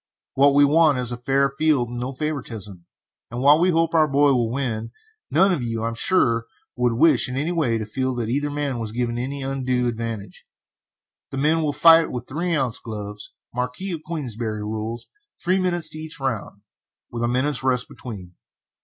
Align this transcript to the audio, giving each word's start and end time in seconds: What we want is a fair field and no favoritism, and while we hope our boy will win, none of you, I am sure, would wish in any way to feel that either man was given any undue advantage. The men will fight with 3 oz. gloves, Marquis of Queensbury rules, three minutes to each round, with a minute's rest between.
What 0.33 0.55
we 0.55 0.65
want 0.65 0.97
is 0.97 1.11
a 1.11 1.17
fair 1.17 1.51
field 1.59 1.89
and 1.89 1.99
no 1.99 2.11
favoritism, 2.11 2.87
and 3.29 3.39
while 3.39 3.59
we 3.59 3.69
hope 3.69 3.93
our 3.93 4.07
boy 4.07 4.31
will 4.33 4.51
win, 4.51 4.89
none 5.29 5.53
of 5.53 5.61
you, 5.61 5.83
I 5.83 5.89
am 5.89 5.93
sure, 5.93 6.47
would 6.75 6.93
wish 6.93 7.29
in 7.29 7.37
any 7.37 7.51
way 7.51 7.77
to 7.77 7.85
feel 7.85 8.15
that 8.15 8.27
either 8.27 8.49
man 8.49 8.79
was 8.79 8.93
given 8.93 9.19
any 9.19 9.43
undue 9.43 9.87
advantage. 9.87 10.47
The 11.29 11.37
men 11.37 11.61
will 11.61 11.71
fight 11.71 12.09
with 12.09 12.27
3 12.27 12.55
oz. 12.55 12.79
gloves, 12.79 13.31
Marquis 13.53 13.91
of 13.91 14.01
Queensbury 14.03 14.63
rules, 14.63 15.05
three 15.39 15.59
minutes 15.59 15.87
to 15.91 15.99
each 15.99 16.19
round, 16.19 16.61
with 17.11 17.21
a 17.21 17.27
minute's 17.27 17.61
rest 17.61 17.87
between. 17.87 18.33